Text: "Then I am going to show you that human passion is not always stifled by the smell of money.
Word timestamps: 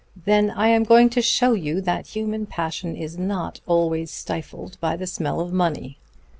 "Then 0.25 0.49
I 0.49 0.69
am 0.69 0.83
going 0.83 1.11
to 1.11 1.21
show 1.21 1.51
you 1.53 1.79
that 1.81 2.07
human 2.17 2.47
passion 2.47 2.95
is 2.95 3.19
not 3.19 3.61
always 3.67 4.09
stifled 4.09 4.79
by 4.79 4.95
the 4.95 5.05
smell 5.05 5.39
of 5.39 5.53
money. 5.53 5.99